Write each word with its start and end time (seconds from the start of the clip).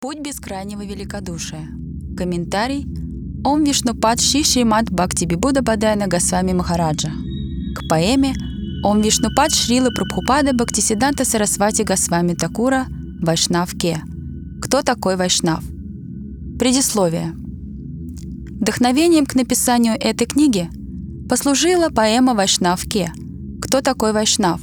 Путь 0.00 0.20
бескрайнего 0.20 0.82
великодушия. 0.82 1.66
Комментарий 2.16 2.86
Ом 3.44 3.64
Вишнупад 3.64 4.20
Ши 4.20 4.44
Шримад 4.44 4.92
Бхакти 4.92 5.24
Бибуда 5.24 5.60
Бадайна 5.60 6.06
Госвами 6.06 6.52
Махараджа. 6.52 7.10
К 7.74 7.88
поэме 7.88 8.32
Ом 8.84 9.00
Вишнупад 9.00 9.52
Шрила 9.52 9.90
Прабхупада 9.90 10.52
Бхактисиданта 10.54 11.24
Сарасвати 11.24 11.82
Госвами 11.82 12.34
Такура 12.34 12.86
Вайшнав 13.20 13.72
Ке. 13.76 14.00
Кто 14.62 14.82
такой 14.82 15.16
Вайшнав? 15.16 15.64
Предисловие. 16.60 17.34
Вдохновением 18.60 19.26
к 19.26 19.34
написанию 19.34 19.94
этой 19.98 20.28
книги 20.28 20.70
послужила 21.28 21.88
поэма 21.88 22.34
Вайшнав 22.34 22.84
Ке. 22.84 23.12
Кто 23.60 23.80
такой 23.80 24.12
Вайшнав? 24.12 24.60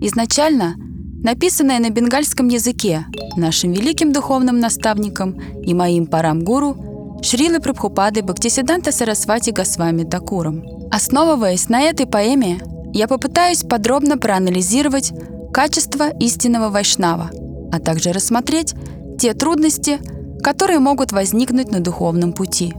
Изначально 0.00 0.76
написанная 1.24 1.80
на 1.80 1.90
бенгальском 1.90 2.48
языке 2.48 3.06
нашим 3.36 3.72
великим 3.72 4.12
духовным 4.12 4.60
наставником 4.60 5.40
и 5.62 5.74
моим 5.74 6.06
парам-гуру 6.06 7.20
Шрилы 7.22 7.60
Прабхупады 7.60 8.22
Бхактисиданта 8.22 8.92
Сарасвати 8.92 9.50
Госвами 9.50 10.04
Такуром. 10.04 10.62
Основываясь 10.90 11.70
на 11.70 11.80
этой 11.80 12.06
поэме, 12.06 12.60
я 12.92 13.08
попытаюсь 13.08 13.62
подробно 13.62 14.18
проанализировать 14.18 15.12
качество 15.52 16.10
истинного 16.20 16.68
вайшнава, 16.68 17.30
а 17.72 17.80
также 17.80 18.12
рассмотреть 18.12 18.74
те 19.18 19.32
трудности, 19.32 19.98
которые 20.42 20.78
могут 20.78 21.12
возникнуть 21.12 21.70
на 21.70 21.80
духовном 21.80 22.34
пути. 22.34 22.74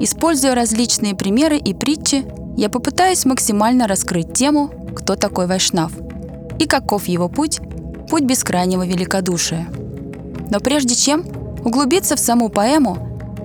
Используя 0.00 0.54
различные 0.54 1.14
примеры 1.14 1.58
и 1.58 1.74
притчи, 1.74 2.24
я 2.56 2.70
попытаюсь 2.70 3.26
максимально 3.26 3.86
раскрыть 3.86 4.32
тему 4.32 4.70
«Кто 4.96 5.16
такой 5.16 5.46
вайшнав?» 5.46 5.92
и 6.58 6.66
каков 6.66 7.08
его 7.08 7.28
путь 7.28 7.60
путь 8.14 8.22
бескрайнего 8.22 8.86
великодушия. 8.86 9.66
Но 10.48 10.60
прежде 10.60 10.94
чем 10.94 11.24
углубиться 11.64 12.14
в 12.14 12.20
саму 12.20 12.48
поэму, 12.48 12.96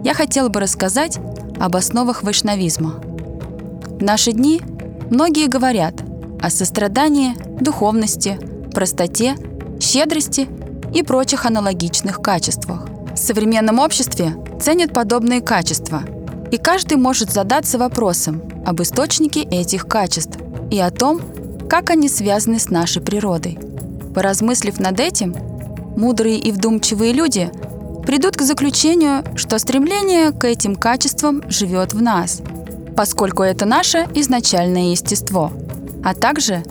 я 0.03 0.13
хотела 0.13 0.47
бы 0.49 0.59
рассказать 0.59 1.17
об 1.59 1.75
основах 1.75 2.21
вайшнавизма. 2.21 2.91
В 2.91 4.03
наши 4.03 4.31
дни 4.31 4.61
многие 5.09 5.47
говорят 5.47 5.95
о 6.39 6.51
сострадании, 6.51 7.33
духовности, 7.59 8.37
простоте, 8.71 9.37
щедрости 9.79 10.47
и 10.93 11.01
прочих 11.01 11.47
аналогичных 11.47 12.21
качествах. 12.21 12.85
В 13.15 13.17
современном 13.17 13.79
обществе 13.79 14.35
ценят 14.61 14.93
подобные 14.93 15.41
качества, 15.41 16.03
и 16.51 16.57
каждый 16.57 16.97
может 16.97 17.31
задаться 17.31 17.79
вопросом 17.79 18.43
об 18.67 18.83
источнике 18.83 19.41
этих 19.41 19.87
качеств 19.87 20.37
и 20.69 20.77
о 20.77 20.91
том, 20.91 21.19
как 21.67 21.89
они 21.89 22.07
связаны 22.07 22.59
с 22.59 22.69
нашей 22.69 23.01
природой– 23.01 23.57
Поразмыслив 24.13 24.79
над 24.79 24.99
этим, 24.99 25.35
мудрые 25.95 26.39
и 26.39 26.51
вдумчивые 26.51 27.13
люди 27.13 27.51
придут 28.05 28.37
к 28.37 28.41
заключению, 28.41 29.23
что 29.35 29.59
стремление 29.59 30.31
к 30.31 30.43
этим 30.45 30.75
качествам 30.75 31.43
живет 31.49 31.93
в 31.93 32.01
нас, 32.01 32.41
поскольку 32.95 33.43
это 33.43 33.65
наше 33.65 34.07
изначальное 34.15 34.91
естество, 34.91 35.51
а 36.03 36.13
также 36.13 36.63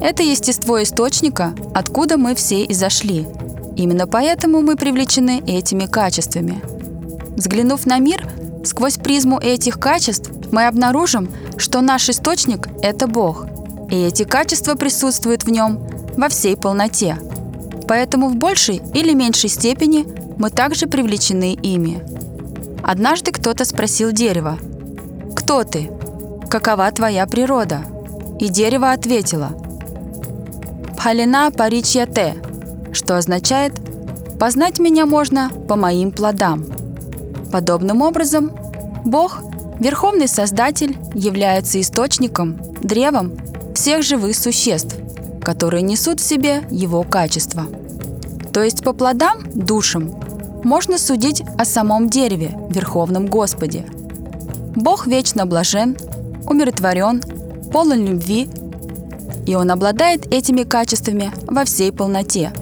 это 0.00 0.22
естество 0.22 0.82
источника, 0.82 1.54
откуда 1.74 2.16
мы 2.16 2.34
все 2.34 2.64
и 2.64 2.74
зашли. 2.74 3.26
Именно 3.76 4.06
поэтому 4.06 4.60
мы 4.60 4.76
привлечены 4.76 5.42
этими 5.46 5.86
качествами. 5.86 6.60
Взглянув 7.36 7.86
на 7.86 7.98
мир 7.98 8.28
сквозь 8.64 8.96
призму 8.96 9.38
этих 9.38 9.78
качеств, 9.78 10.30
мы 10.50 10.66
обнаружим, 10.66 11.28
что 11.56 11.80
наш 11.80 12.10
источник– 12.10 12.68
это 12.82 13.06
Бог, 13.06 13.46
и 13.90 13.96
эти 13.96 14.24
качества 14.24 14.74
присутствуют 14.74 15.44
в 15.44 15.50
нем 15.50 15.86
во 16.16 16.28
всей 16.28 16.56
полноте. 16.56 17.18
Поэтому 17.88 18.28
в 18.28 18.36
большей 18.36 18.80
или 18.94 19.12
меньшей 19.12 19.50
степени 19.50 20.06
мы 20.38 20.50
также 20.50 20.86
привлечены 20.86 21.54
ими. 21.54 22.02
Однажды 22.82 23.32
кто-то 23.32 23.64
спросил 23.64 24.12
дерево, 24.12 24.58
«Кто 25.36 25.64
ты? 25.64 25.90
Какова 26.50 26.90
твоя 26.90 27.26
природа?» 27.26 27.84
И 28.40 28.48
дерево 28.48 28.92
ответило, 28.92 29.50
«Пхалина 30.96 31.50
паричья 31.50 32.06
те», 32.06 32.34
что 32.92 33.16
означает 33.16 33.72
«познать 34.38 34.78
меня 34.78 35.06
можно 35.06 35.50
по 35.68 35.76
моим 35.76 36.10
плодам». 36.10 36.64
Подобным 37.52 38.02
образом, 38.02 38.50
Бог, 39.04 39.42
Верховный 39.78 40.28
Создатель, 40.28 40.96
является 41.14 41.80
источником, 41.80 42.58
древом 42.80 43.32
всех 43.74 44.02
живых 44.02 44.36
существ– 44.36 44.96
которые 45.42 45.82
несут 45.82 46.20
в 46.20 46.24
себе 46.24 46.62
его 46.70 47.02
качество. 47.02 47.66
То 48.52 48.62
есть 48.62 48.82
по 48.82 48.92
плодам, 48.92 49.38
душам, 49.54 50.14
можно 50.64 50.98
судить 50.98 51.42
о 51.58 51.64
самом 51.64 52.08
дереве, 52.08 52.56
Верховном 52.70 53.26
Господе. 53.26 53.84
Бог 54.76 55.06
вечно 55.06 55.46
блажен, 55.46 55.96
умиротворен, 56.46 57.22
полон 57.72 58.06
любви, 58.06 58.48
и 59.46 59.54
Он 59.54 59.70
обладает 59.70 60.32
этими 60.32 60.62
качествами 60.62 61.32
во 61.46 61.64
всей 61.64 61.90
полноте. 61.92 62.52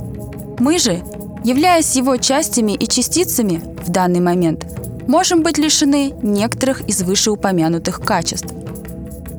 Мы 0.59 0.79
же, 0.79 1.03
являясь 1.45 1.95
Его 1.97 2.17
частями 2.17 2.73
и 2.73 2.87
частицами 2.87 3.63
в 3.85 3.91
данный 3.91 4.21
момент, 4.21 4.67
можем 5.07 5.43
быть 5.43 5.59
лишены 5.59 6.15
некоторых 6.23 6.83
из 6.89 7.03
вышеупомянутых 7.03 8.01
качеств. 8.01 8.55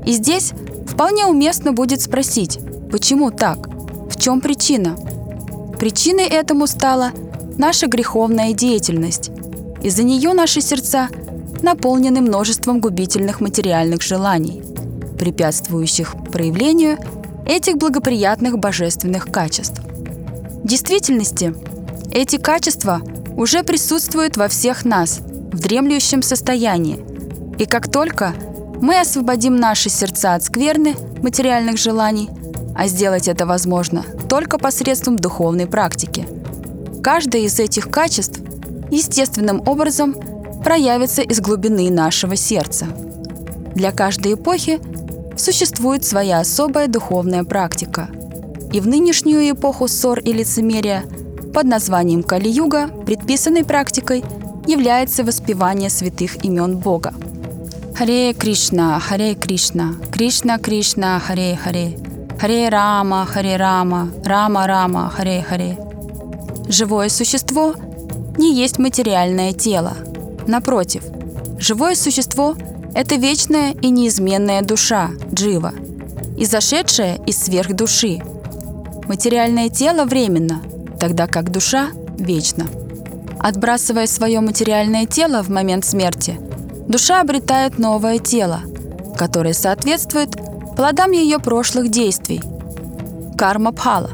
И 0.05 0.13
здесь 0.13 0.53
вполне 0.87 1.25
уместно 1.25 1.71
будет 1.71 2.01
спросить, 2.01 2.59
Почему 2.91 3.31
так? 3.31 3.69
В 4.09 4.19
чем 4.19 4.41
причина? 4.41 4.97
Причиной 5.79 6.25
этому 6.25 6.67
стала 6.67 7.11
наша 7.57 7.87
греховная 7.87 8.51
деятельность. 8.51 9.31
Из-за 9.81 10.03
нее 10.03 10.33
наши 10.33 10.59
сердца 10.59 11.07
наполнены 11.61 12.19
множеством 12.19 12.81
губительных 12.81 13.39
материальных 13.39 14.01
желаний, 14.01 14.61
препятствующих 15.17 16.15
проявлению 16.33 16.97
этих 17.45 17.77
благоприятных 17.77 18.59
божественных 18.59 19.31
качеств. 19.31 19.79
В 20.63 20.67
действительности, 20.67 21.55
эти 22.11 22.35
качества 22.35 23.01
уже 23.37 23.63
присутствуют 23.63 24.35
во 24.35 24.49
всех 24.49 24.83
нас 24.83 25.19
в 25.19 25.59
дремлющем 25.59 26.21
состоянии, 26.21 26.99
и 27.57 27.65
как 27.65 27.89
только 27.89 28.33
мы 28.81 28.99
освободим 28.99 29.55
наши 29.55 29.89
сердца 29.89 30.35
от 30.35 30.43
скверны 30.43 30.95
материальных 31.21 31.77
желаний– 31.77 32.29
а 32.81 32.87
сделать 32.87 33.27
это 33.27 33.45
возможно 33.45 34.03
только 34.27 34.57
посредством 34.57 35.15
духовной 35.15 35.67
практики. 35.67 36.27
Каждое 37.03 37.43
из 37.43 37.59
этих 37.59 37.91
качеств 37.91 38.39
естественным 38.89 39.61
образом 39.67 40.15
проявится 40.63 41.21
из 41.21 41.39
глубины 41.41 41.91
нашего 41.91 42.35
сердца. 42.35 42.87
Для 43.75 43.91
каждой 43.91 44.33
эпохи 44.33 44.79
существует 45.37 46.03
своя 46.03 46.39
особая 46.39 46.87
духовная 46.87 47.43
практика. 47.43 48.09
И 48.73 48.79
в 48.79 48.87
нынешнюю 48.87 49.51
эпоху 49.51 49.87
ссор 49.87 50.17
и 50.17 50.33
лицемерия 50.33 51.03
под 51.53 51.65
названием 51.65 52.23
Кали-юга 52.23 52.87
предписанной 53.05 53.63
практикой 53.63 54.23
является 54.65 55.23
воспевание 55.23 55.91
святых 55.91 56.43
имен 56.43 56.77
Бога. 56.77 57.13
Харе 57.95 58.33
Кришна, 58.33 58.99
Харе 58.99 59.35
Кришна, 59.35 59.93
Кришна 60.11 60.57
Кришна, 60.57 61.19
Харе 61.19 61.55
Харе, 61.63 61.95
Харе 62.41 62.69
Рама, 62.69 63.27
Харе 63.27 63.55
Рама, 63.55 64.09
Рама 64.25 64.65
Рама, 64.65 65.11
Харе 65.15 65.45
Харе. 65.47 65.77
Живое 66.67 67.07
существо 67.09 67.75
не 68.35 68.55
есть 68.55 68.79
материальное 68.79 69.53
тело. 69.53 69.93
Напротив, 70.47 71.03
живое 71.59 71.93
существо– 71.93 72.55
это 72.95 73.13
вечная 73.13 73.73
и 73.73 73.91
неизменная 73.91 74.63
душа, 74.63 75.11
джива, 75.31 75.71
изошедшая 76.35 77.19
из 77.27 77.37
сверхдуши. 77.37 78.23
Материальное 79.07 79.69
тело 79.69 80.05
временно, 80.05 80.63
тогда 80.99 81.27
как 81.27 81.51
душа 81.51 81.89
вечна. 82.17 82.65
Отбрасывая 83.39 84.07
свое 84.07 84.39
материальное 84.39 85.05
тело 85.05 85.43
в 85.43 85.49
момент 85.49 85.85
смерти, 85.85 86.39
душа 86.87 87.21
обретает 87.21 87.77
новое 87.77 88.17
тело, 88.17 88.61
которое 89.15 89.53
соответствует 89.53 90.35
плодам 90.75 91.11
ее 91.11 91.39
прошлых 91.39 91.89
действий– 91.89 92.41
карма 93.37 93.71
Пхала. 93.71 94.11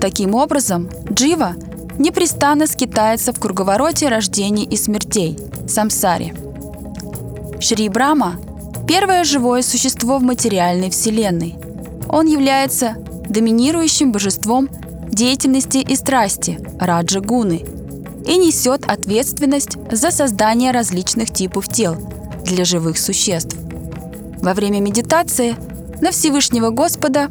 Таким 0.00 0.34
образом, 0.34 0.88
Джива 1.12 1.54
непрестанно 1.98 2.66
скитается 2.66 3.32
в 3.32 3.38
круговороте 3.38 4.08
рождений 4.08 4.64
и 4.64 4.76
смертей– 4.76 5.38
самсаре. 5.68 6.34
Шри 7.60 7.88
Брама– 7.88 8.40
первое 8.88 9.24
живое 9.24 9.62
существо 9.62 10.18
в 10.18 10.22
материальной 10.22 10.90
вселенной. 10.90 11.56
Он 12.08 12.26
является 12.26 12.96
доминирующим 13.28 14.10
божеством 14.10 14.68
деятельности 15.08 15.78
и 15.78 15.94
страсти– 15.94 16.58
Раджа 16.80 17.20
Гуны 17.20 17.64
и 18.26 18.36
несет 18.36 18.84
ответственность 18.90 19.76
за 19.92 20.10
создание 20.10 20.72
различных 20.72 21.30
типов 21.30 21.68
тел 21.68 21.96
для 22.44 22.64
живых 22.64 22.98
существ. 22.98 23.56
Во 24.42 24.54
время 24.54 24.80
медитации– 24.80 25.56
на 26.00 26.10
Всевышнего 26.10 26.70
Господа, 26.70 27.28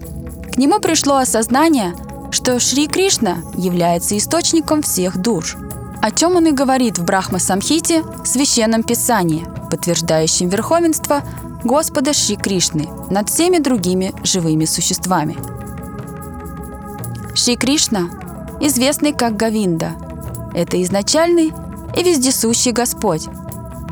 к 0.52 0.58
нему 0.58 0.80
пришло 0.80 1.18
осознание, 1.18 1.94
что 2.32 2.60
Шри 2.60 2.88
Кришна 2.88 3.38
является 3.56 4.18
источником 4.18 4.82
всех 4.82 5.18
душ. 5.18 5.58
о 6.02 6.12
чем 6.12 6.36
он 6.38 6.48
и 6.48 6.52
говорит 6.52 6.98
в 6.98 7.04
Брахма 7.04 7.40
Самхите, 7.40 8.04
священном 8.24 8.84
писании, 8.84 9.46
подтверждающем 9.70 10.48
верховенство 10.48 11.24
Господа 11.64 12.14
Шри 12.14 12.38
Кришны 12.38 12.88
над 13.10 13.30
всеми 13.30 13.58
другими 13.58 14.14
живыми 14.24 14.66
существами. 14.66 15.36
Шри 17.36 17.58
Кришна, 17.58 18.10
известный 18.62 19.12
как 19.12 19.36
Гавинда, 19.36 19.92
это 20.54 20.82
изначальный 20.82 21.52
и 21.98 22.04
вездесущий 22.04 22.72
Господь. 22.72 23.28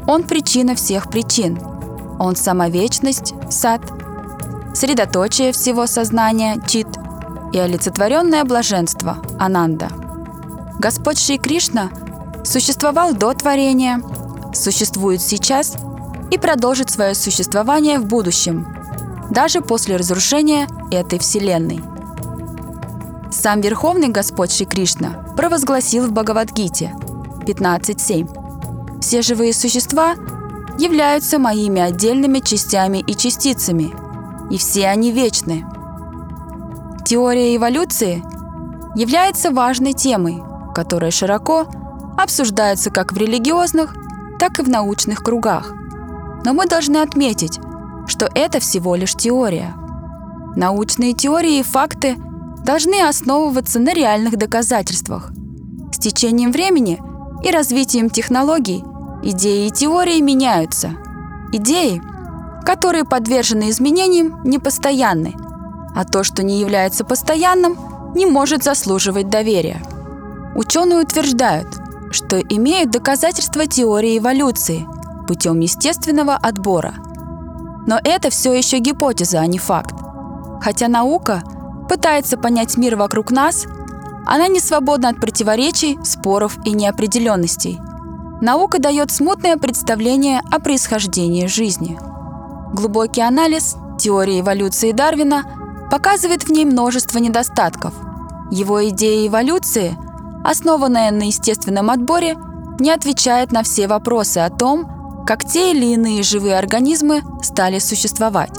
Он 0.07 0.23
причина 0.23 0.75
всех 0.75 1.09
причин. 1.09 1.59
Он 2.19 2.35
сама 2.35 2.69
вечность, 2.69 3.33
сад, 3.49 3.81
средоточие 4.77 5.51
всего 5.53 5.87
сознания, 5.87 6.61
чит, 6.67 6.87
и 7.51 7.57
олицетворенное 7.57 8.43
блаженство, 8.43 9.17
ананда. 9.39 9.89
Господь 10.77 11.17
Шри 11.17 11.39
Кришна 11.39 11.89
существовал 12.43 13.13
до 13.13 13.33
творения, 13.33 14.01
существует 14.53 15.21
сейчас 15.21 15.75
и 16.29 16.37
продолжит 16.37 16.91
свое 16.91 17.15
существование 17.15 17.97
в 17.99 18.05
будущем, 18.05 18.67
даже 19.31 19.61
после 19.61 19.97
разрушения 19.97 20.67
этой 20.91 21.17
Вселенной. 21.17 21.81
Сам 23.31 23.61
Верховный 23.61 24.09
Господь 24.09 24.51
Шри 24.51 24.67
Кришна 24.67 25.25
провозгласил 25.35 26.05
в 26.05 26.11
Бхагавадгите 26.11 26.93
15.7 27.47 29.01
«Все 29.01 29.23
живые 29.23 29.53
существа 29.53 30.13
являются 30.77 31.39
моими 31.39 31.81
отдельными 31.81 32.39
частями 32.39 32.99
и 32.99 33.15
частицами, 33.15 34.06
и 34.49 34.57
все 34.57 34.87
они 34.87 35.11
вечны». 35.11 35.65
Теория 37.05 37.55
эволюции 37.55 38.23
является 38.95 39.51
важной 39.51 39.93
темой, 39.93 40.43
которая 40.75 41.11
широко 41.11 41.67
обсуждается 42.17 42.89
как 42.89 43.13
в 43.13 43.17
религиозных, 43.17 43.95
так 44.39 44.59
и 44.59 44.63
в 44.63 44.69
научных 44.69 45.23
кругах. 45.23 45.73
Но 46.43 46.53
мы 46.53 46.67
должны 46.67 46.97
отметить, 46.97 47.59
что 48.07 48.29
это 48.33 48.59
всего 48.59 48.95
лишь 48.95 49.15
теория. 49.15 49.73
Научные 50.55 51.13
теории 51.13 51.59
и 51.59 51.63
факты 51.63 52.15
должны 52.63 53.01
основываться 53.07 53.79
на 53.79 53.93
реальных 53.93 54.37
доказательствах. 54.37 55.31
С 55.91 55.99
течением 55.99 56.51
времени 56.51 56.99
и 57.43 57.51
развитием 57.51 58.09
технологий 58.09 58.83
идеи 59.23 59.67
и 59.67 59.71
теории 59.71 60.19
меняются. 60.19 60.91
Идеи, 61.51 62.01
которые 62.67 63.05
подвержены 63.05 63.69
изменениям, 63.69 64.41
непостоянны, 64.43 65.33
а 65.95 66.03
то, 66.03 66.25
что 66.25 66.43
не 66.43 66.59
является 66.59 67.05
постоянным, 67.05 67.77
не 68.13 68.25
может 68.25 68.61
заслуживать 68.61 69.29
доверия. 69.29 69.81
Ученые 70.53 70.99
утверждают, 70.99 71.69
что 72.11 72.41
имеют 72.41 72.91
доказательства 72.91 73.67
теории 73.67 74.17
эволюции 74.17 74.85
путем 75.27 75.61
естественного 75.61 76.35
отбора. 76.35 76.95
Но 77.87 78.01
это 78.03 78.29
все 78.29 78.51
еще 78.51 78.79
гипотеза, 78.79 79.39
а 79.39 79.47
не 79.47 79.59
факт. 79.59 79.95
Хотя 80.61 80.89
наука– 80.89 81.43
пытается 81.87 82.35
понять 82.35 82.75
мир 82.75 82.97
вокруг 82.97 83.31
нас, 83.31 83.65
она 84.25 84.49
не 84.49 84.59
свободна 84.59 85.07
от 85.07 85.21
противоречий, 85.21 85.97
споров 86.03 86.57
и 86.65 86.71
неопределенностей. 86.71 87.79
Наука 88.41 88.79
дает 88.79 89.09
смутное 89.09 89.55
представление 89.55 90.41
о 90.51 90.59
происхождении 90.59 91.47
жизни. 91.47 91.97
Глубокий 92.73 93.21
анализ 93.21 93.75
теории 93.99 94.41
эволюции 94.41 94.91
Дарвина 94.91 95.43
показывает 95.89 96.43
в 96.43 96.51
ней 96.51 96.65
множество 96.65 97.17
недостатков. 97.19 97.93
Его 98.51 98.87
идея 98.89 99.27
эволюции, 99.27 99.97
основанная 100.43 101.11
на 101.11 101.23
естественном 101.23 101.89
отборе, 101.89 102.37
не 102.79 102.91
отвечает 102.91 103.51
на 103.51 103.63
все 103.63 103.87
вопросы 103.87 104.39
о 104.39 104.49
том, 104.49 105.25
как 105.25 105.43
те 105.43 105.71
или 105.71 105.93
иные 105.93 106.23
живые 106.23 106.57
организмы 106.57 107.21
стали 107.41 107.79
существовать. 107.79 108.57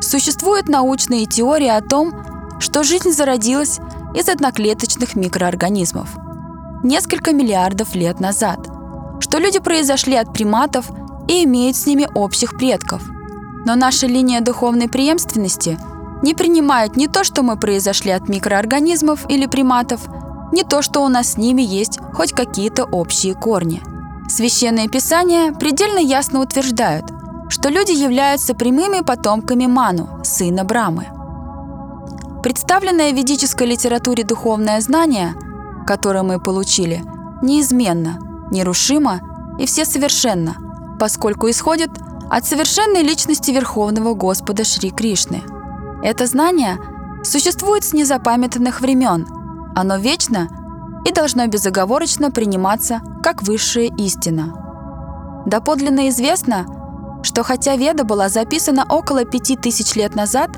Существуют 0.00 0.68
научные 0.68 1.26
теории 1.26 1.68
о 1.68 1.80
том, 1.80 2.12
что 2.58 2.82
жизнь 2.82 3.12
зародилась 3.12 3.78
из 4.14 4.28
одноклеточных 4.28 5.14
микроорганизмов 5.14 6.08
несколько 6.84 7.32
миллиардов 7.32 7.94
лет 7.94 8.20
назад, 8.20 8.68
что 9.20 9.38
люди 9.38 9.58
произошли 9.58 10.14
от 10.16 10.32
приматов 10.32 10.90
и 11.28 11.44
имеют 11.44 11.76
с 11.76 11.86
ними 11.86 12.08
общих 12.14 12.56
предков. 12.56 13.02
Но 13.66 13.76
наша 13.76 14.06
линия 14.06 14.40
духовной 14.40 14.88
преемственности 14.88 15.78
не 16.22 16.34
принимает 16.34 16.96
не 16.96 17.08
то, 17.08 17.24
что 17.24 17.42
мы 17.42 17.56
произошли 17.56 18.10
от 18.10 18.28
микроорганизмов 18.28 19.28
или 19.30 19.46
приматов, 19.46 20.02
не 20.52 20.62
то, 20.62 20.82
что 20.82 21.04
у 21.04 21.08
нас 21.08 21.32
с 21.32 21.36
ними 21.36 21.62
есть 21.62 21.98
хоть 22.12 22.32
какие-то 22.32 22.84
общие 22.84 23.34
корни. 23.34 23.82
Священные 24.28 24.88
писания 24.88 25.52
предельно 25.52 25.98
ясно 25.98 26.40
утверждают– 26.40 27.06
что 27.48 27.68
люди 27.68 27.92
являются 27.92 28.54
прямыми 28.54 29.00
потомками 29.00 29.66
Ману, 29.66 30.08
сына 30.24 30.64
Брамы. 30.64 31.06
Представленное 32.42 33.12
в 33.12 33.16
ведической 33.16 33.66
литературе 33.66 34.24
духовное 34.24 34.80
знание, 34.80 35.34
которое 35.86 36.22
мы 36.22 36.40
получили, 36.40 37.02
неизменно, 37.42 38.18
нерушимо 38.50 39.20
и 39.58 39.66
всесовершенно, 39.66 40.56
поскольку 41.04 41.50
исходит 41.50 41.90
от 42.30 42.46
совершенной 42.46 43.02
личности 43.02 43.50
Верховного 43.50 44.14
Господа 44.14 44.64
Шри 44.64 44.90
Кришны. 44.90 45.42
Это 46.02 46.26
знание 46.26 46.78
существует 47.22 47.84
с 47.84 47.92
незапамятных 47.92 48.80
времен. 48.80 49.26
Оно 49.76 49.98
вечно 49.98 50.48
и 51.06 51.12
должно 51.12 51.46
безоговорочно 51.46 52.30
приниматься 52.30 53.02
как 53.22 53.42
высшая 53.42 53.90
истина. 53.98 55.42
Доподлинно 55.44 56.08
известно, 56.08 56.64
что 57.22 57.42
хотя 57.42 57.76
Веда 57.76 58.04
была 58.04 58.30
записана 58.30 58.86
около 58.88 59.26
пяти 59.26 59.56
тысяч 59.56 59.94
лет 59.96 60.14
назад, 60.14 60.52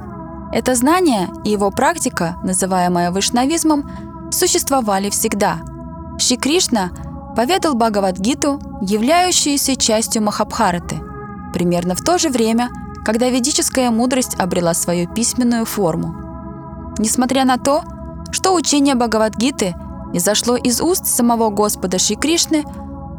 это 0.53 0.77
знание 0.77 1.29
и 1.43 1.51
его 1.51 1.73
практика, 1.73 2.37
называемая 2.45 3.11
вайшнавизмом, 3.11 4.31
существовали 4.31 5.11
всегда. 5.11 5.59
Шри 6.21 6.37
Кришна 6.37 6.93
поведал 7.37 7.75
Бхагавадгиту, 7.75 8.61
являющуюся 8.81 9.77
частью 9.77 10.23
Махабхараты, 10.23 11.01
примерно 11.53 11.95
в 11.95 12.03
то 12.03 12.19
же 12.19 12.31
время, 12.31 12.71
когда 13.05 13.29
ведическая 13.29 13.91
мудрость 13.91 14.35
обрела 14.39 14.75
свою 14.75 15.07
письменную 15.13 15.65
форму. 15.65 16.95
Несмотря 16.99 17.45
на 17.45 17.59
то, 17.59 17.83
что 18.33 18.55
учение 18.55 18.95
Бхагавадгиты 18.95 19.75
изошло 20.13 20.57
из 20.57 20.81
уст 20.81 21.07
самого 21.07 21.51
Господа 21.51 21.99
Шри 21.99 22.17
Кришны, 22.17 22.65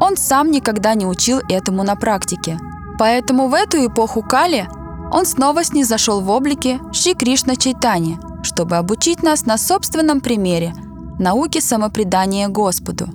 он 0.00 0.16
сам 0.16 0.50
никогда 0.50 0.94
не 0.94 1.06
учил 1.06 1.40
этому 1.48 1.84
на 1.84 1.94
практике– 1.94 2.58
Поэтому 2.98 3.46
в 3.48 3.54
эту 3.54 3.86
эпоху 3.86 4.22
Кали 4.22 4.68
он 5.12 5.24
снова 5.24 5.64
снизошел 5.64 6.20
в 6.20 6.28
облике 6.28 6.80
Шри 6.92 7.14
Кришна 7.14 7.56
Чайтани, 7.56 8.18
чтобы 8.42 8.76
обучить 8.76 9.22
нас 9.22 9.46
на 9.46 9.56
собственном 9.56 10.20
примере 10.20 10.74
науке 11.18 11.60
самопредания 11.60 12.48
Господу, 12.48 13.08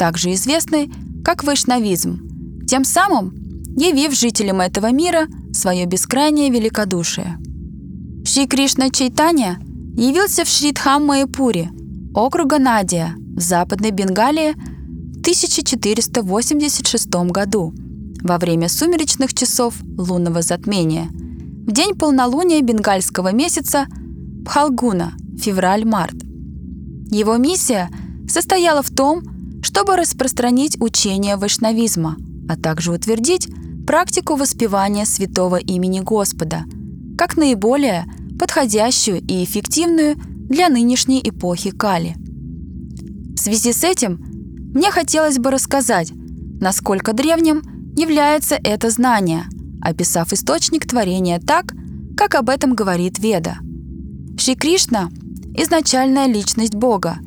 также 0.00 0.32
известной 0.32 0.90
как 1.22 1.44
вайшнавизм, 1.44 2.66
тем 2.66 2.84
самым 2.84 3.34
явив 3.76 4.18
жителям 4.18 4.62
этого 4.62 4.90
мира 4.90 5.28
свое 5.52 5.84
бескрайнее 5.84 6.48
великодушие. 6.48 7.36
Шри 8.24 8.46
Кришна 8.46 8.88
Чайтанья 8.88 9.58
явился 9.98 10.46
в 10.46 10.48
Шридхам 10.48 11.04
Майпуре, 11.04 11.68
округа 12.14 12.58
Надия, 12.58 13.14
в 13.36 13.40
Западной 13.40 13.90
Бенгалии 13.90 14.54
в 14.54 15.20
1486 15.20 17.08
году– 17.30 17.74
во 18.22 18.38
время 18.38 18.68
сумеречных 18.68 19.34
часов 19.34 19.74
лунного 19.98 20.40
затмения, 20.40 21.08
в 21.10 21.72
день 21.72 21.94
полнолуния 21.94 22.62
бенгальского 22.62 23.32
месяца 23.32 23.86
Пхалгуна, 24.44 25.12
февраль-март. 25.38 26.16
Его 27.10 27.36
миссия 27.36 27.90
состояла 28.28 28.82
в 28.82 28.90
том, 28.90 29.22
чтобы 29.70 29.96
распространить 29.96 30.80
учение 30.80 31.36
вайшнавизма, 31.36 32.16
а 32.48 32.56
также 32.56 32.90
утвердить 32.90 33.48
практику 33.86 34.34
воспевания 34.34 35.06
святого 35.06 35.56
имени 35.56 36.00
Господа, 36.00 36.64
как 37.16 37.36
наиболее 37.36 38.04
подходящую 38.36 39.20
и 39.20 39.44
эффективную 39.44 40.16
для 40.16 40.68
нынешней 40.70 41.20
эпохи 41.22 41.70
Кали. 41.70 42.16
В 42.16 43.36
связи 43.38 43.72
с 43.72 43.84
этим 43.84 44.16
мне 44.74 44.90
хотелось 44.90 45.38
бы 45.38 45.52
рассказать, 45.52 46.10
насколько 46.60 47.12
древним 47.12 47.62
является 47.96 48.56
это 48.56 48.90
знание, 48.90 49.44
описав 49.80 50.32
источник 50.32 50.88
творения 50.88 51.38
так, 51.38 51.74
как 52.16 52.34
об 52.34 52.48
этом 52.48 52.74
говорит 52.74 53.20
Веда. 53.20 53.58
Шри 54.36 54.56
Кришна– 54.56 55.10
изначальная 55.56 56.26
личность 56.26 56.74
Бога, 56.74 57.18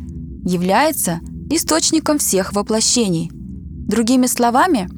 является 0.44 1.22
источником 1.56 2.18
всех 2.18 2.54
воплощений. 2.54 3.30
Другими 3.34 4.28
словами, 4.28 4.90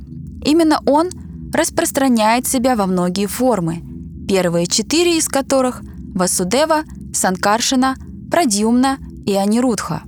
именно 0.44 0.80
Он 0.86 1.10
распространяет 1.54 2.48
себя 2.48 2.76
во 2.76 2.86
многие 2.86 3.28
формы, 3.28 3.84
первые 4.28 4.68
четыре 4.68 5.18
из 5.18 5.28
которых– 5.28 5.82
Васудева, 6.16 6.84
Санкаршина, 7.14 7.96
Прадьюмна 8.32 8.98
и 9.26 9.34
Анирудха. 9.34 10.04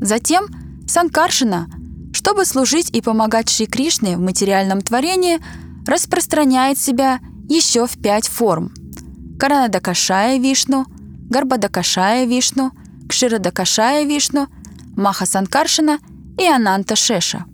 Затем 0.00 0.46
Санкаршина, 0.86 1.66
чтобы 2.12 2.44
служить 2.44 2.90
и 2.90 3.00
помогать 3.00 3.50
Шри 3.50 3.66
Кришне 3.66 4.16
в 4.16 4.20
материальном 4.20 4.80
творении, 4.80 5.40
распространяет 5.86 6.78
себя 6.78 7.18
еще 7.48 7.86
в 7.86 7.98
пять 8.00 8.28
форм. 8.28 8.72
Каранадакашая 9.38 10.38
Вишну, 10.38 10.86
Гарбадакашая 11.28 12.26
Вишну, 12.26 12.70
Кширадакашая 13.08 14.04
Вишну, 14.04 14.46
Маха 14.96 15.26
Санкаршина 15.26 15.98
и 16.38 16.46
Ананта 16.46 16.96
Шеша. 16.96 17.44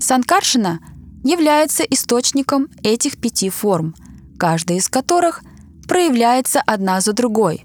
Санкаршина 0.00 0.80
является 1.24 1.84
источником 1.84 2.68
этих 2.82 3.20
пяти 3.20 3.48
форм, 3.50 3.94
каждая 4.38 4.78
из 4.78 4.88
которых 4.88 5.42
проявляется 5.88 6.60
одна 6.64 7.00
за 7.00 7.12
другой. 7.12 7.64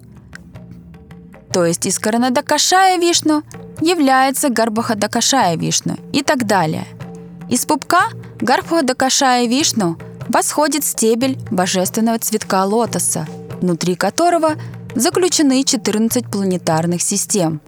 То 1.51 1.65
есть 1.65 1.85
из 1.85 1.97
Каранадакашая 1.97 2.97
Вишну 2.97 3.43
является 3.81 4.49
Гарбахадакашая 4.49 5.55
Вишну 5.57 5.97
и 6.13 6.21
так 6.23 6.45
далее. 6.45 6.85
Из 7.49 7.65
пупка 7.65 8.09
Гарбахадакашая 8.41 9.47
Вишну 9.47 9.97
восходит 10.29 10.83
стебель 10.83 11.39
божественного 11.49 12.19
цветка 12.19 12.65
лотоса, 12.65 13.25
внутри 13.61 13.95
которого 13.95 14.55
заключены 14.95 15.63
14 15.63 16.29
планетарных 16.29 17.01
систем. 17.01 17.61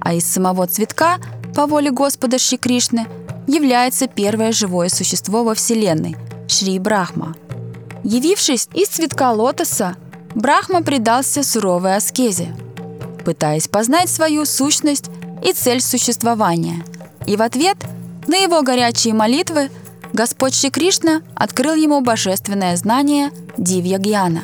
А 0.00 0.14
из 0.14 0.24
самого 0.24 0.66
цветка, 0.66 1.18
по 1.54 1.66
воле 1.66 1.90
Господа 1.90 2.38
Шри 2.38 2.58
Кришны, 2.58 3.06
является 3.46 4.06
первое 4.06 4.52
живое 4.52 4.88
существо 4.88 5.44
во 5.44 5.54
Вселенной– 5.54 6.16
Шри 6.48 6.78
Брахма. 6.78 7.36
Явившись 8.02 8.68
из 8.74 8.88
цветка 8.88 9.32
лотоса, 9.32 9.96
Брахма 10.34 10.82
предался 10.82 11.42
суровой 11.42 11.96
аскезе, 11.96 12.54
пытаясь 13.24 13.68
познать 13.68 14.08
свою 14.08 14.44
сущность 14.44 15.10
и 15.44 15.52
цель 15.52 15.80
существования. 15.80 16.84
И 17.26 17.36
в 17.36 17.42
ответ 17.42 17.76
на 18.26 18.36
его 18.36 18.62
горячие 18.62 19.14
молитвы 19.14 19.70
Господь 20.12 20.54
Шри 20.54 20.70
Кришна 20.70 21.22
открыл 21.34 21.74
ему 21.74 22.00
божественное 22.00 22.76
знание 22.76 23.30
Дивья 23.56 23.98
Гьяна. 23.98 24.42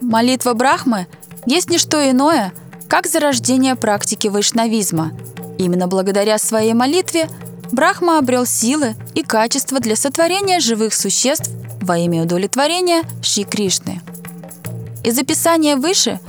Молитва 0.00 0.54
Брахмы 0.54 1.06
есть 1.46 1.70
не 1.70 1.78
что 1.78 2.10
иное, 2.10 2.52
как 2.92 3.06
зарождение 3.06 3.74
практики 3.74 4.28
вайшнавизма. 4.28 5.12
Именно 5.56 5.86
благодаря 5.86 6.36
своей 6.36 6.74
молитве 6.74 7.26
Брахма 7.70 8.18
обрел 8.18 8.44
силы 8.44 8.96
и 9.14 9.22
качества 9.22 9.80
для 9.80 9.96
сотворения 9.96 10.60
живых 10.60 10.92
существ 10.92 11.48
во 11.80 11.96
имя 11.96 12.24
удовлетворения 12.24 13.04
Шри 13.22 13.44
Кришны. 13.44 14.02
Из 15.04 15.18
описания 15.18 15.76
выше 15.76 16.20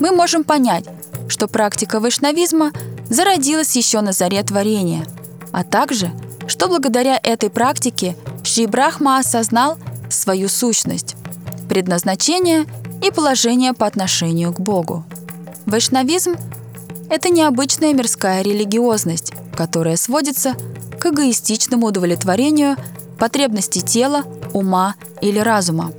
мы 0.00 0.10
можем 0.10 0.42
понять, 0.42 0.86
что 1.28 1.46
практика 1.46 2.00
вайшнавизма 2.00 2.72
зародилась 3.08 3.76
еще 3.76 4.00
на 4.00 4.10
заре 4.10 4.42
творения, 4.42 5.06
а 5.52 5.62
также– 5.62 6.10
что 6.48 6.66
благодаря 6.66 7.20
этой 7.22 7.48
практике 7.48 8.16
Шри 8.42 8.66
Брахма 8.66 9.18
осознал 9.18 9.78
свою 10.10 10.48
сущность, 10.48 11.14
предназначение 11.68 12.64
и 13.04 13.12
положение 13.12 13.72
по 13.72 13.86
отношению 13.86 14.52
к 14.52 14.58
Богу. 14.58 15.04
Вайшнавизм– 15.68 16.34
это 17.10 17.28
необычная 17.28 17.92
мирская 17.92 18.40
религиозность, 18.40 19.34
которая 19.54 19.98
сводится 19.98 20.54
к 20.98 21.04
эгоистичному 21.04 21.88
удовлетворению 21.88 22.76
потребностей 23.18 23.82
тела, 23.82 24.22
ума 24.54 24.94
или 25.20 25.38
разума. 25.38 25.92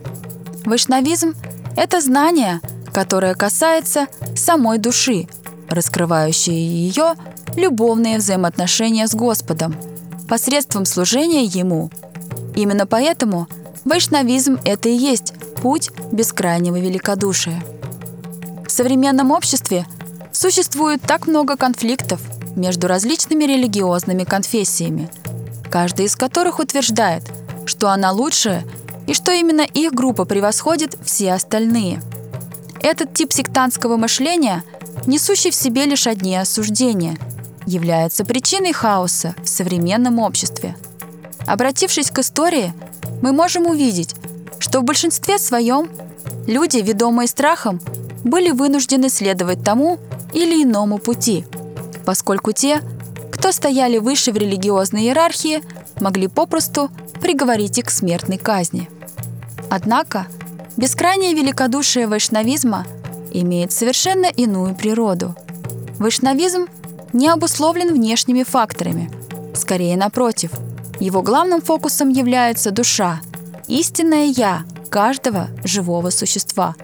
Вайшнавизм– 0.65 1.35
это 1.77 2.01
знание, 2.01 2.61
которое 2.91 3.35
касается 3.35 4.07
самой 4.35 4.79
души, 4.79 5.27
раскрывающее 5.69 6.57
ее 6.57 7.13
любовные 7.55 8.17
взаимоотношения 8.17 9.05
с 9.05 9.13
Господом– 9.13 9.75
посредством 10.27 10.85
служения 10.85 11.43
Ему. 11.43 11.91
Именно 12.55 12.87
поэтому 12.87 13.47
вайшнавизм– 13.85 14.57
это 14.65 14.89
и 14.89 14.93
есть 14.93 15.33
путь 15.61 15.91
бескрайнего 16.11 16.79
великодушия. 16.79 17.63
Современном 18.79 19.31
обществе 19.31 19.85
существует 20.31 21.01
так 21.01 21.27
много 21.27 21.57
конфликтов 21.57 22.21
между 22.55 22.87
различными 22.87 23.43
религиозными 23.43 24.23
конфессиями, 24.23 25.09
каждая 25.69 26.07
из 26.07 26.15
которых 26.15 26.59
утверждает, 26.59 27.23
что 27.65 27.89
она 27.89 28.13
лучшая 28.13 28.63
и 29.05 29.13
что 29.13 29.33
именно 29.33 29.63
их 29.63 29.91
группа 29.93 30.23
превосходит 30.23 30.95
все 31.03 31.33
остальные. 31.33 32.01
Этот 32.81 33.13
тип 33.13 33.33
сектантского 33.33 33.97
мышления, 33.97 34.63
несущий 35.05 35.51
в 35.51 35.55
себе 35.55 35.83
лишь 35.83 36.07
одни 36.07 36.37
осуждения– 36.37 37.17
является 37.65 38.23
причиной 38.23 38.71
хаоса 38.71 39.35
в 39.43 39.49
современном 39.49 40.19
обществе. 40.19 40.77
Обратившись 41.45 42.11
к 42.11 42.19
истории, 42.19 42.73
мы 43.21 43.33
можем 43.33 43.65
увидеть, 43.65 44.15
что 44.57 44.79
в 44.79 44.85
большинстве 44.85 45.37
своем 45.37 45.89
люди, 46.47 46.77
ведомые 46.77 47.27
страхом, 47.27 47.81
были 48.23 48.51
вынуждены 48.51 49.09
следовать 49.09 49.63
тому 49.63 49.99
или 50.33 50.63
иному 50.63 50.97
пути, 50.97 51.45
поскольку 52.05 52.51
те, 52.51 52.81
кто 53.31 53.51
стояли 53.51 53.97
выше 53.97 54.31
в 54.31 54.37
религиозной 54.37 55.03
иерархии, 55.03 55.63
могли 55.99 56.27
попросту 56.27 56.89
приговорить 57.21 57.77
их 57.77 57.85
к 57.85 57.91
смертной 57.91 58.37
казни. 58.37 58.89
Однако 59.69 60.27
бескрайнее 60.77 61.33
великодушие 61.33 62.07
вайшнавизма 62.07 62.85
имеет 63.31 63.71
совершенно 63.71 64.25
иную 64.25 64.75
природу. 64.75 65.35
Вайшнавизм– 65.99 66.67
не 67.13 67.27
обусловлен 67.27 67.93
внешними 67.93 68.43
факторами. 68.43 69.11
Скорее 69.55 69.97
напротив, 69.97 70.51
его 70.99 71.21
главным 71.21 71.61
фокусом 71.61 72.09
является 72.09 72.71
душа, 72.71 73.21
истинное 73.67 74.25
«я» 74.25 74.63
каждого 74.89 75.47
живого 75.63 76.09
существа. 76.09 76.75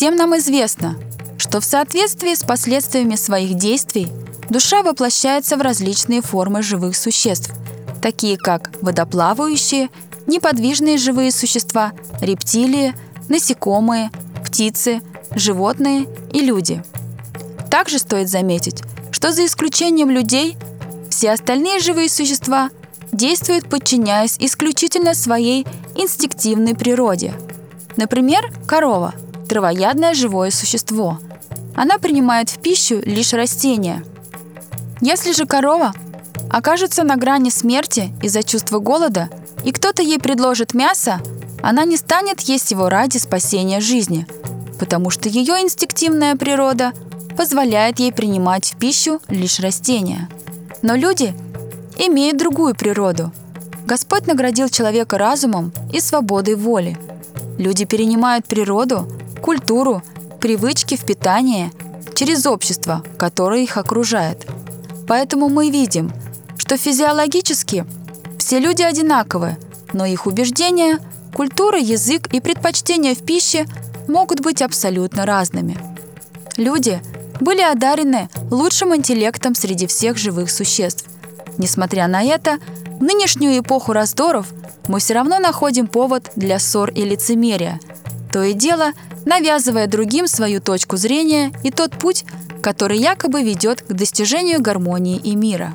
Всем 0.00 0.16
нам 0.16 0.34
известно, 0.38 0.96
что 1.36 1.60
в 1.60 1.64
соответствии 1.66 2.32
с 2.32 2.42
последствиями 2.42 3.16
своих 3.16 3.52
действий 3.52 4.08
душа 4.48 4.82
воплощается 4.82 5.58
в 5.58 5.60
различные 5.60 6.22
формы 6.22 6.62
живых 6.62 6.96
существ, 6.96 7.52
такие 8.00 8.38
как 8.38 8.70
водоплавающие, 8.80 9.90
неподвижные 10.26 10.96
живые 10.96 11.30
существа, 11.30 11.92
рептилии, 12.22 12.94
насекомые, 13.28 14.10
птицы, 14.42 15.02
животные 15.34 16.06
и 16.32 16.40
люди. 16.40 16.82
Также 17.70 17.98
стоит 17.98 18.30
заметить, 18.30 18.82
что 19.10 19.32
за 19.32 19.44
исключением 19.44 20.08
людей, 20.08 20.56
все 21.10 21.30
остальные 21.30 21.78
живые 21.80 22.08
существа 22.08 22.70
действуют, 23.12 23.68
подчиняясь 23.68 24.38
исключительно 24.38 25.12
своей 25.12 25.66
инстинктивной 25.94 26.74
природе. 26.74 27.34
Например, 27.98 28.50
корова– 28.66 29.12
травоядное 29.50 30.14
живое 30.14 30.50
существо. 30.50 31.18
Она 31.74 31.98
принимает 31.98 32.48
в 32.48 32.58
пищу 32.58 33.02
лишь 33.04 33.34
растения. 33.34 34.02
Если 35.02 35.32
же 35.32 35.44
корова 35.44 35.92
окажется 36.48 37.02
на 37.02 37.16
грани 37.16 37.50
смерти 37.50 38.12
из-за 38.22 38.42
чувства 38.42 38.78
голода, 38.78 39.28
и 39.64 39.72
кто-то 39.72 40.02
ей 40.02 40.18
предложит 40.18 40.72
мясо, 40.72 41.20
она 41.62 41.84
не 41.84 41.98
станет 41.98 42.40
есть 42.40 42.70
его 42.70 42.88
ради 42.88 43.18
спасения 43.18 43.80
жизни, 43.80 44.26
потому 44.78 45.10
что 45.10 45.28
ее 45.28 45.60
инстинктивная 45.60 46.36
природа– 46.36 46.92
позволяет 47.40 47.98
ей 47.98 48.12
принимать 48.12 48.74
в 48.74 48.76
пищу 48.76 49.18
лишь 49.28 49.60
растения. 49.60 50.28
Но 50.82 50.94
люди 50.94 51.32
имеют 51.96 52.36
другую 52.36 52.74
природу. 52.74 53.32
Господь 53.86 54.26
наградил 54.26 54.68
человека 54.68 55.16
разумом 55.16 55.72
и 55.90 56.00
свободой 56.00 56.54
воли. 56.54 56.98
Люди 57.56 57.86
перенимают 57.86 58.46
природу, 58.46 59.08
культуру, 59.40 60.02
привычки 60.40 60.96
в 60.96 61.04
питании 61.04 61.72
через 62.14 62.46
общество, 62.46 63.02
которое 63.18 63.62
их 63.62 63.76
окружает. 63.76 64.46
Поэтому 65.08 65.48
мы 65.48 65.70
видим, 65.70 66.12
что 66.56 66.76
физиологически 66.76 67.84
все 68.38 68.58
люди 68.58 68.82
одинаковы, 68.82 69.56
но 69.92 70.06
их 70.06 70.26
убеждения, 70.26 70.98
культура, 71.34 71.78
язык 71.78 72.28
и 72.32 72.40
предпочтения 72.40 73.14
в 73.14 73.24
пище 73.24 73.66
могут 74.08 74.40
быть 74.40 74.62
абсолютно 74.62 75.26
разными. 75.26 75.76
Люди– 76.56 77.00
были 77.40 77.62
одарены 77.62 78.28
лучшим 78.50 78.94
интеллектом 78.94 79.54
среди 79.54 79.86
всех 79.86 80.16
живых 80.16 80.50
существ. 80.50 81.06
Несмотря 81.58 82.06
на 82.06 82.22
это, 82.22 82.58
в 82.98 83.02
нынешнюю 83.02 83.60
эпоху 83.60 83.92
раздоров 83.92 84.46
мы 84.88 85.00
все 85.00 85.14
равно 85.14 85.38
находим 85.38 85.86
повод 85.86 86.30
для 86.36 86.58
ссор 86.58 86.90
и 86.90 87.02
лицемерия. 87.02 87.80
То 88.32 88.42
и 88.42 88.52
дело, 88.52 88.92
навязывая 89.24 89.86
другим 89.86 90.26
свою 90.26 90.60
точку 90.60 90.96
зрения 90.96 91.52
и 91.62 91.70
тот 91.70 91.92
путь, 91.92 92.24
который 92.62 92.98
якобы 92.98 93.42
ведет 93.42 93.82
к 93.82 93.92
достижению 93.92 94.60
гармонии 94.60 95.16
и 95.16 95.34
мира. 95.34 95.74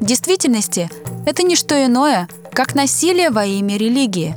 В 0.00 0.04
действительности, 0.04 0.90
это 1.26 1.42
не 1.42 1.56
что 1.56 1.84
иное, 1.84 2.28
как 2.52 2.74
насилие 2.74 3.30
во 3.30 3.44
имя 3.44 3.76
религии. 3.76 4.34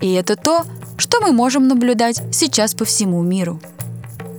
И 0.00 0.12
это 0.12 0.36
то, 0.36 0.64
что 0.98 1.20
мы 1.20 1.32
можем 1.32 1.68
наблюдать 1.68 2.22
сейчас 2.32 2.74
по 2.74 2.84
всему 2.84 3.22
миру. 3.22 3.60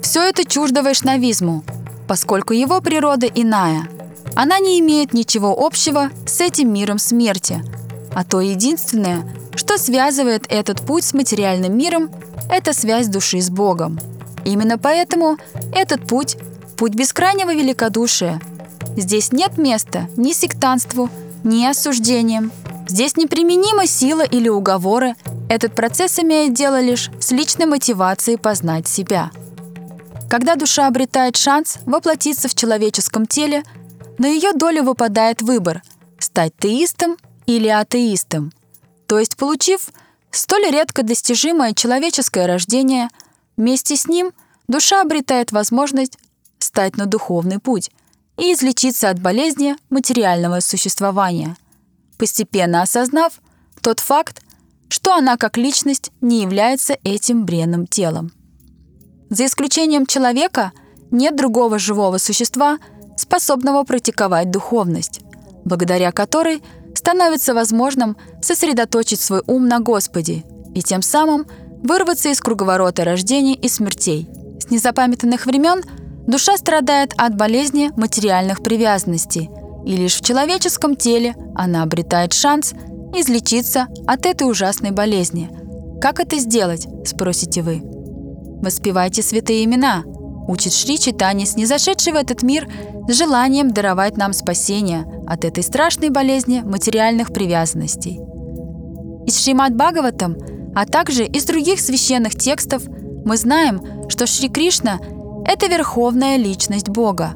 Все 0.01 0.21
это 0.23 0.45
чуждо 0.45 0.83
вайшнавизму, 0.83 1.63
поскольку 2.07 2.53
его 2.53 2.81
природа 2.81 3.27
иная. 3.27 3.87
Она 4.35 4.59
не 4.59 4.79
имеет 4.79 5.13
ничего 5.13 5.55
общего 5.57 6.11
с 6.25 6.41
этим 6.41 6.71
миром 6.71 6.99
смерти, 6.99 7.63
а 8.13 8.23
то 8.23 8.39
единственное, 8.39 9.23
что 9.55 9.77
связывает 9.77 10.45
этот 10.49 10.81
путь 10.81 11.03
с 11.03 11.13
материальным 11.13 11.77
миром, 11.77 12.11
это 12.49 12.73
связь 12.73 13.07
души 13.07 13.41
с 13.41 13.49
Богом. 13.49 13.99
Именно 14.45 14.77
поэтому 14.77 15.37
этот 15.73 16.07
путь– 16.07 16.37
путь 16.77 16.93
бескрайнего 16.93 17.53
великодушия. 17.53 18.39
Здесь 18.95 19.31
нет 19.31 19.57
места 19.57 20.07
ни 20.15 20.31
сектанству, 20.31 21.09
ни 21.43 21.65
осуждениям. 21.65 22.51
Здесь 22.87 23.17
неприменима 23.17 23.85
сила 23.85 24.21
или 24.21 24.47
уговоры. 24.47 25.15
Этот 25.49 25.75
процесс 25.75 26.19
имеет 26.19 26.53
дело 26.53 26.79
лишь 26.79 27.09
с 27.19 27.31
личной 27.31 27.65
мотивацией 27.65 28.37
познать 28.37 28.87
себя. 28.87 29.31
Когда 30.29 30.55
душа 30.55 30.87
обретает 30.87 31.35
шанс 31.35 31.79
воплотиться 31.85 32.47
в 32.47 32.55
человеческом 32.55 33.25
теле, 33.25 33.63
на 34.17 34.27
ее 34.27 34.53
долю 34.53 34.83
выпадает 34.83 35.41
выбор– 35.41 35.81
стать 36.19 36.53
теистом 36.57 37.17
или 37.45 37.67
атеистом. 37.67 38.51
То 39.07 39.19
есть, 39.19 39.37
получив 39.37 39.89
столь 40.37 40.69
редко 40.69 41.03
достижимое 41.03 41.73
человеческое 41.73 42.45
рождение, 42.45 43.09
вместе 43.57 43.95
с 43.95 44.07
ним 44.07 44.31
душа 44.67 45.01
обретает 45.01 45.51
возможность 45.51 46.17
стать 46.59 46.97
на 46.97 47.05
духовный 47.05 47.59
путь 47.59 47.91
и 48.37 48.53
излечиться 48.53 49.09
от 49.09 49.19
болезни 49.19 49.75
материального 49.89 50.59
существования, 50.59 51.57
постепенно 52.17 52.81
осознав 52.81 53.41
тот 53.81 53.99
факт, 53.99 54.41
что 54.89 55.15
она 55.15 55.37
как 55.37 55.57
личность 55.57 56.11
не 56.21 56.41
является 56.41 56.97
этим 57.03 57.45
бренным 57.45 57.87
телом. 57.87 58.31
За 59.29 59.45
исключением 59.45 60.05
человека 60.05 60.71
нет 61.11 61.35
другого 61.35 61.79
живого 61.79 62.17
существа, 62.17 62.77
способного 63.17 63.83
практиковать 63.83 64.51
духовность, 64.51 65.21
благодаря 65.65 66.11
которой– 66.11 66.61
становится 66.97 67.53
возможным 67.53 68.17
сосредоточить 68.41 69.21
свой 69.21 69.43
ум 69.47 69.67
на 69.67 69.79
Господе 69.79 70.43
и 70.73 70.81
тем 70.81 71.01
самым 71.01 71.45
вырваться 71.83 72.29
из 72.29 72.39
круговорота 72.39 73.03
рождений 73.03 73.53
и 73.53 73.69
смертей. 73.69 74.27
С 74.59 74.71
незапамятных 74.71 75.45
времен 75.45 75.83
душа 76.25 76.57
страдает 76.57 77.13
от 77.17 77.35
болезни 77.35 77.91
материальных 77.95 78.63
привязанностей, 78.63 79.49
и 79.85 79.95
лишь 79.95 80.15
в 80.15 80.25
человеческом 80.25 80.95
теле 80.95 81.35
она 81.55 81.83
обретает 81.83 82.33
шанс 82.33 82.73
излечиться 83.15 83.87
от 84.07 84.25
этой 84.25 84.49
ужасной 84.49 84.91
болезни. 84.91 85.49
Как 86.01 86.19
это 86.19 86.37
сделать, 86.37 86.87
спросите 87.05 87.61
вы? 87.61 87.81
Воспевайте 88.61 89.21
святые 89.21 89.63
имена, 89.63 90.03
учит 90.47 90.73
Шри 90.73 90.97
Читани, 90.97 91.45
снизошедший 91.45 92.13
в 92.13 92.15
этот 92.15 92.43
мир 92.43 92.67
с 93.07 93.13
желанием 93.13 93.71
даровать 93.71 94.17
нам 94.17 94.33
спасение 94.33 95.05
от 95.27 95.45
этой 95.45 95.63
страшной 95.63 96.09
болезни 96.09 96.61
материальных 96.61 97.33
привязанностей. 97.33 98.19
Из 99.25 99.39
Шримад 99.39 99.75
Бхагаватам, 99.75 100.37
а 100.73 100.85
также 100.85 101.25
из 101.25 101.45
других 101.45 101.79
священных 101.79 102.35
текстов 102.35 102.83
мы 103.25 103.35
знаем, 103.35 103.81
что 104.09 104.25
Шри 104.25 104.47
Кришна– 104.49 104.99
это 105.45 105.67
верховная 105.67 106.37
личность 106.37 106.89
Бога. 106.89 107.33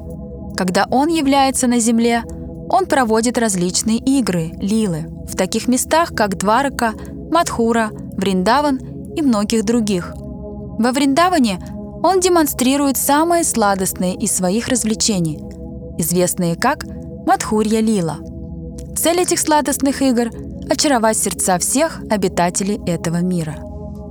Когда 0.56 0.86
Он 0.90 1.08
является 1.08 1.66
на 1.66 1.80
земле, 1.80 2.22
Он 2.70 2.86
проводит 2.86 3.36
различные 3.36 3.98
игры, 3.98 4.52
лилы, 4.58 5.06
в 5.28 5.36
таких 5.36 5.68
местах, 5.68 6.14
как 6.14 6.36
Дварака, 6.36 6.92
Мадхура, 7.30 7.90
Вриндаван 8.16 8.78
и 9.16 9.22
многих 9.22 9.64
других. 9.64 10.14
Во 10.16 10.92
Вриндаване 10.92 11.58
он 12.02 12.20
демонстрирует 12.20 12.96
самые 12.96 13.44
сладостные 13.44 14.14
из 14.14 14.32
своих 14.32 14.68
развлечений, 14.68 15.38
известные 15.98 16.56
как 16.56 16.84
Мадхурья 17.26 17.80
Лила. 17.80 18.18
Цель 18.96 19.20
этих 19.20 19.38
сладостных 19.38 20.02
игр– 20.02 20.30
очаровать 20.70 21.18
сердца 21.18 21.58
всех 21.58 22.00
обитателей 22.10 22.80
этого 22.86 23.18
мира. 23.18 23.56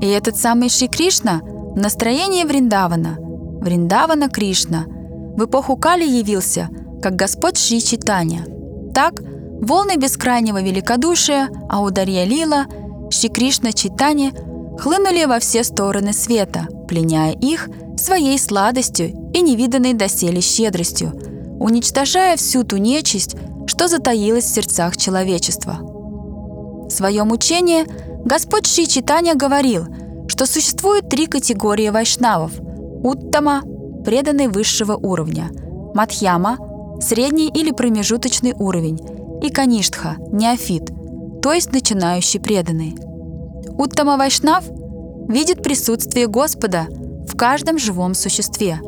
И 0.01 0.08
этот 0.08 0.38
самый 0.38 0.69
Шри 0.69 0.88
Кришна 0.88 1.41
в 1.43 1.77
настроении 1.77 2.43
Вриндавана, 2.43 3.17
Вриндавана 3.62 4.30
Кришна, 4.30 4.86
в 4.88 5.45
эпоху 5.45 5.77
Кали 5.77 6.08
явился 6.08 6.69
как 7.01 7.15
Господь 7.15 7.58
Шри 7.58 7.82
Читания. 7.82 8.45
Так, 8.93 9.21
волны 9.62 9.97
бескрайнего 9.97 10.62
великодушия, 10.62 11.49
Аударья 11.69 12.25
Лила, 12.25 12.65
Шри 13.10 13.30
Кришна 13.30 13.71
Читания 13.71 14.32
хлынули 14.81 15.25
во 15.25 15.39
все 15.39 15.63
стороны 15.63 16.11
света, 16.11 16.67
пленяя 16.87 17.33
их 17.33 17.69
своей 17.97 18.39
сладостью 18.39 19.09
и 19.31 19.41
невиданной 19.41 19.93
доселе 19.93 20.41
щедростью, 20.41 21.13
уничтожая 21.59 22.35
всю 22.35 22.63
ту 22.63 22.77
нечисть, 22.77 23.35
что 23.67 23.87
затаилась 23.87 24.45
в 24.45 24.53
сердцах 24.55 24.97
человечества. 24.97 25.77
В 25.81 26.89
своем 26.89 27.31
учении 27.31 27.85
Господь 28.25 28.65
Шри 28.65 28.87
Читания 28.87 29.35
говорил, 29.35 29.85
что 30.27 30.47
существует 30.47 31.09
три 31.09 31.27
категории 31.27 31.89
вайшнавов– 31.89 32.51
Уттама– 33.03 33.63
преданный 34.05 34.47
высшего 34.47 34.93
уровня, 34.93 35.51
Мадхьяма– 35.93 36.57
средний 37.01 37.49
или 37.49 37.71
промежуточный 37.71 38.53
уровень, 38.53 38.99
и 39.43 39.49
Каништха– 39.49 40.17
неофит, 40.31 40.91
то 41.41 41.53
есть 41.53 41.71
начинающий 41.71 42.39
преданный. 42.39 43.11
Уттама 43.77 44.17
Вайшнав 44.17 44.63
видит 45.27 45.63
присутствие 45.63 46.27
Господа– 46.27 46.88
в 47.31 47.38
каждом 47.38 47.79
живом 47.79 48.13
существе, 48.13 48.79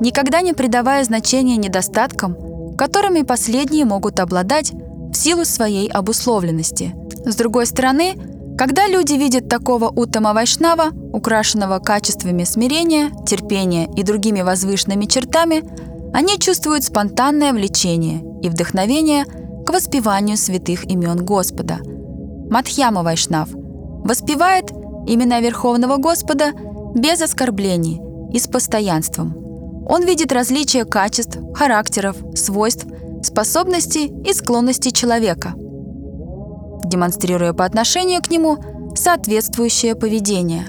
никогда 0.00 0.40
не 0.40 0.52
придавая 0.52 1.04
значения 1.04 1.56
недостаткам, 1.56 2.36
которыми 2.76 3.22
последние 3.22 3.84
могут 3.84 4.20
обладать 4.20 4.72
в 4.72 5.14
силу 5.14 5.44
своей 5.44 5.88
обусловленности. 5.88 6.94
С 7.24 7.36
другой 7.36 7.66
стороны, 7.66 8.14
когда 8.58 8.88
люди 8.88 9.14
видят 9.14 9.48
такого 9.48 9.88
Уттама 9.88 10.34
Вайшнава, 10.34 10.90
украшенного 11.12 11.78
качествами 11.78 12.44
смирения, 12.44 13.10
терпения 13.26 13.88
и 13.96 14.02
другими 14.02 14.42
возвышенными 14.42 15.06
чертами, 15.06 15.62
они 16.12 16.38
чувствуют 16.38 16.84
спонтанное 16.84 17.52
влечение 17.52 18.22
и 18.42 18.48
вдохновение 18.48 19.24
к 19.24 19.72
воспеванию 19.72 20.36
святых 20.36 20.84
имен 20.84 21.24
Господа. 21.24 21.78
Мадхьяма 22.50 23.02
Вайшнав 23.02 23.48
воспевает 24.04 24.70
имена 25.06 25.40
Верховного 25.40 25.96
Господа 25.96 26.52
без 26.94 27.20
оскорблений 27.20 28.00
и 28.32 28.38
с 28.38 28.46
постоянством. 28.46 29.36
Он 29.88 30.04
видит 30.04 30.32
различия 30.32 30.84
качеств, 30.84 31.38
характеров, 31.54 32.16
свойств, 32.34 32.86
способностей 33.22 34.12
и 34.24 34.32
склонностей 34.32 34.92
человека, 34.92 35.54
демонстрируя 36.84 37.52
по 37.52 37.64
отношению 37.64 38.22
к 38.22 38.30
нему 38.30 38.58
соответствующее 38.94 39.94
поведение. 39.94 40.66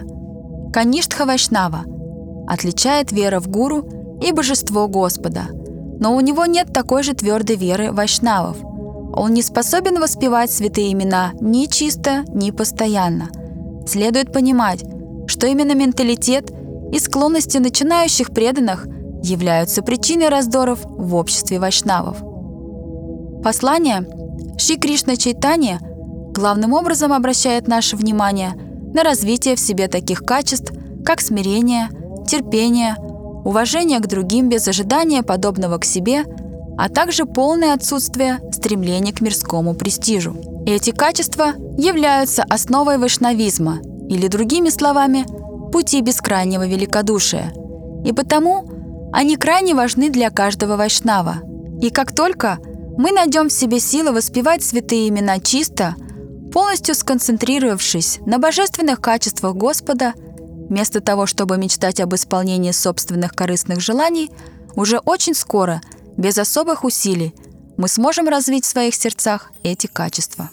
Каништха 0.74 1.26
Вайшнава 1.26 1.84
отличает 2.48 3.12
вера 3.12 3.40
в 3.40 3.48
гуру 3.48 4.20
и 4.22 4.32
божество 4.32 4.88
Господа, 4.88 5.44
но 6.00 6.16
у 6.16 6.20
него 6.20 6.46
нет 6.46 6.74
такой 6.74 7.04
же 7.04 7.14
твердой 7.14 7.56
веры 7.56 7.92
вайшнавов. 7.92 8.58
Он 9.16 9.34
не 9.34 9.42
способен 9.42 10.00
воспевать 10.00 10.52
святые 10.52 10.92
имена 10.92 11.32
ни 11.40 11.68
чисто, 11.68 12.26
ни 12.34 12.52
постоянно. 12.52 13.30
Следует 13.88 14.34
понимать, 14.34 14.84
что 15.28 15.48
именно 15.48 15.74
менталитет 15.74 16.52
и 16.92 17.00
склонности 17.00 17.58
начинающих 17.58 18.32
преданных 18.32 18.88
являются 19.24 19.82
причиной 19.82 20.30
раздоров 20.30 20.80
в 20.84 21.16
обществе 21.16 21.60
вайшнавов. 21.60 22.18
Послание 23.42 24.06
Шри 24.58 24.78
Кришна 24.78 25.16
Чайтанья 25.16 25.80
главным 26.34 26.74
образом 26.74 27.14
обращает 27.14 27.68
наше 27.68 27.96
внимание 27.96 28.52
на 28.94 29.04
развитие 29.04 29.56
в 29.56 29.60
себе 29.60 29.88
таких 29.88 30.20
качеств, 30.20 30.74
как 31.06 31.22
смирение, 31.22 31.90
терпение, 32.28 32.96
уважение 33.46 34.00
к 34.00 34.08
другим 34.08 34.50
без 34.50 34.68
ожидания 34.68 35.24
подобного 35.24 35.78
к 35.78 35.86
себе, 35.86 36.24
а 36.78 36.90
также 36.90 37.26
полное 37.26 37.74
отсутствие 37.74 38.40
стремления 38.66 39.14
к 39.14 39.22
мирскому 39.22 39.74
престижу. 39.74 40.36
Эти 40.66 40.92
качества 40.92 41.54
являются 41.78 42.44
основой 42.44 42.98
вайшнавизма– 42.98 43.80
или 44.10 44.28
другими 44.28 44.70
словами, 44.70 45.26
пути 45.72 46.02
бескрайнего 46.02 46.68
великодушия. 46.68 47.54
И 48.06 48.14
потому 48.14 48.70
они 49.12 49.36
крайне 49.36 49.74
важны 49.74 50.10
для 50.10 50.30
каждого 50.30 50.78
вайшнава. 50.78 51.38
И 51.82 51.90
как 51.90 52.14
только 52.14 52.60
мы 52.98 53.12
найдем 53.12 53.50
в 53.50 53.54
себе 53.54 53.80
силы 53.80 54.12
воспевать 54.12 54.64
святые 54.64 55.10
имена 55.10 55.40
чисто, 55.40 55.96
полностью 56.54 56.96
сконцентрировавшись 56.96 58.20
на 58.26 58.38
божественных 58.38 59.02
качествах 59.02 59.56
Господа, 59.56 60.14
вместо 60.70 61.02
того, 61.02 61.26
чтобы 61.26 61.58
мечтать 61.58 62.00
об 62.00 62.14
исполнении 62.16 62.72
собственных 62.72 63.34
корыстных 63.34 63.82
желаний, 63.82 64.32
уже 64.76 65.00
очень 65.00 65.34
скоро, 65.34 65.82
без 66.18 66.38
особых 66.38 66.84
усилий, 66.84 67.34
мы 67.78 67.88
сможем 67.88 68.28
развить 68.28 68.66
в 68.66 68.70
своих 68.70 68.96
сердцах 68.96 69.52
эти 69.64 69.88
качества. 69.88 70.50